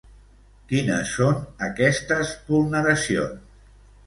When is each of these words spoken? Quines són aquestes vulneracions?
Quines 0.71 1.11
són 1.17 1.37
aquestes 1.67 2.33
vulneracions? 2.49 3.63